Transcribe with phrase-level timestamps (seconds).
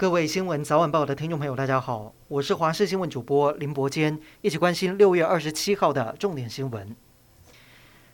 [0.00, 6.96] 各位新闻早晚报的听众朋友，大家好，我是华视新闻主播林伯坚，一起关心六月二十七号的重点新闻。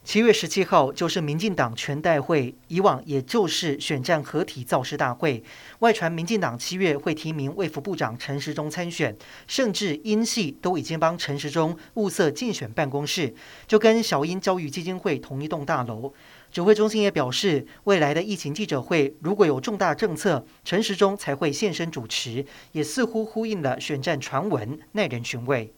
[0.02, 5.45] 七月十七号就是民进党全代会，以往也就是选战合体造势大会。
[5.79, 9.16] 外传民进党七月会提名卫福部长陈时中参选，
[9.46, 13.32] 甚至英系都已经帮陈时中物色竞选办公室，
[13.68, 16.12] 就跟小英教育基金会同一栋大楼。
[16.57, 25.70] 指挥中心也表示，未来的疫情记者会如果有重大政策，陈时中才会现身主持，也似乎呼应了选战传闻，耐人寻味。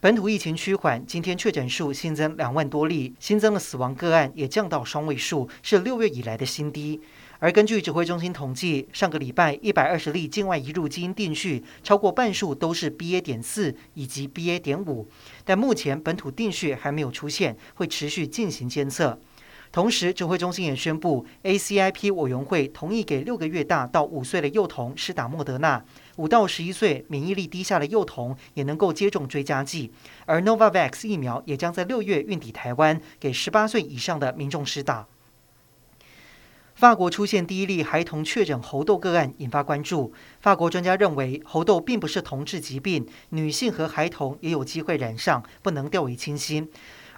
[0.00, 6.98] 本土疫情趋缓，今天确诊数新增两万多例，新增的死亡个案也降到双位数，是六月以来的新低。
[7.38, 13.20] 而根据指挥中心统计，上个礼拜一百二十例境外移入基因定序，超过半数都是 BA.
[13.20, 14.58] 点四以及 BA.
[14.58, 15.06] 点五，
[15.44, 19.20] 但目前本土定序还没有出现，会持续进行监测。
[19.72, 25.82] 同时，指挥中心也宣布，ACIP 委员会同意给六个月大到五岁的幼童施打莫德纳，
[26.16, 29.90] 五到十一岁免疫力低下的幼童也能够接种追加剂，
[30.26, 35.06] 而 Novavax 疫苗也将在六月运抵台湾，给十八岁以上的民众施打。
[36.74, 40.12] 法国出现第一例孩童确诊猴痘个案，引发关注。
[40.40, 46.68] 法国专家认为，猴痘并不是同质疾病，女性和孩童也有机会染上，不能掉以轻心。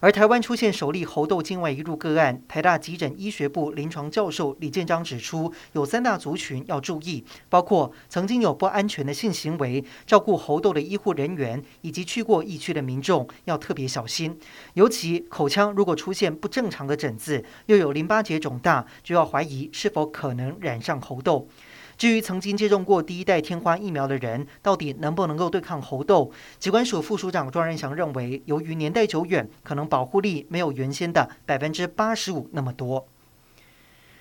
[0.04, 14.38] 而台湾出现首例猴痘境外移入个案，台大急诊医学部临床教授李建章指出，有三大族群要注意，包括曾经有不安全的性行为、照顾猴痘的医护人员以及去过疫区的民众要特别小心。
[14.74, 21.48] 尤其口腔如果出现不正常的疹子，又有淋巴结肿大，就要怀疑是否可能染上猴痘。
[21.96, 26.30] 至于曾经接种过第一代天花疫苗的人，到底能不能够对抗猴痘？
[26.58, 33.06] 疾管署副署长庄人祥认为，由于年代久远，可能保护力没有原先的百分之八十五那么多。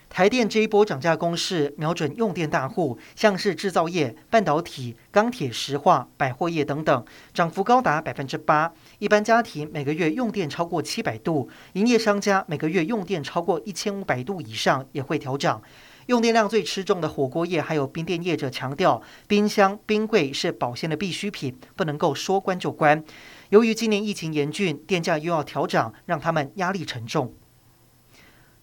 [0.10, 8.72] 台电这一波涨价攻势瞄准用电大户，像是制造业、半导体、钢铁、石化、百货业等等，涨幅高达百分之八。
[9.00, 15.60] 一般家庭每个月用电超过七百度，营业商家每个月用电超过一千五百度以上也会调涨。
[16.08, 23.04] 用电量最吃重的火锅业还有冰店业者强调，冰箱、冰柜是保鲜的必需品，不能够说关就关。
[23.50, 27.34] 由于今年疫情严峻，电价又要调整，让他们压力沉重。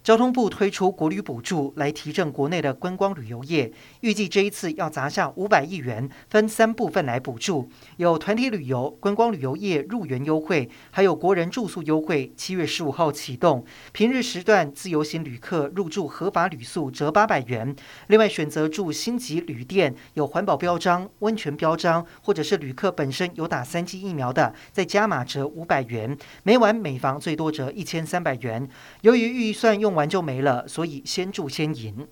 [0.02, 7.68] 交通部推出国旅补助来提振国内的观光旅游业，预计这一次要砸下五百亿元，分三部分来补助，
[7.98, 12.32] 有团体旅游、观光旅游业入园优惠，还有国人住宿优惠。
[12.34, 13.62] 七月十五号启动，
[13.92, 28.66] 平日时段自由行旅客入住合法旅宿折八百元，另外选择住星级旅店有环保标章、温泉标章，或者是旅客本身有打三剂疫苗的，再加码折五百元，每晚每房最多折一千三百元。
[29.02, 29.89] 由于预算用。
[29.90, 32.06] 用完就没了，所以先住先赢。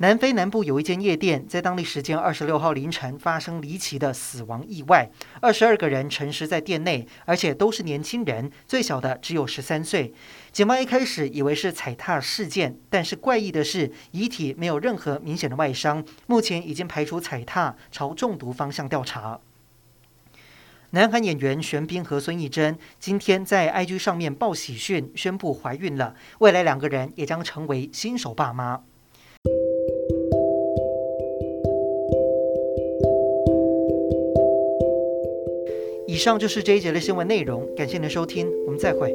[0.00, 10.12] 南非南部有一间夜店，在当地时间二十六号凌晨发生离奇的死亡意外，二十二个人沉尸在店内，而且都是年轻人，最小的只有十三岁。
[10.52, 19.40] 警方一开始以为是踩踏事件，但是怪异的是，遗体没有任何明显的外伤，目前已经排除踩踏，朝中毒方向调查。
[20.90, 26.14] 南韩演员玄彬和孙艺珍今天在 IG 上面报喜讯，宣布怀孕了。
[26.38, 28.80] 未来两个人也将成为新手爸妈。
[36.06, 39.14] 以上就是这一节的新闻内容，感谢您的收听，我们再会。